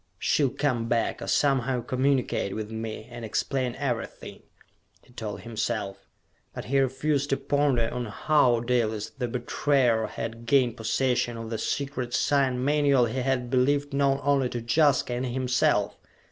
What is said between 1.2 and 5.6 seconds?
or somehow communicate with me, and explain everything," he told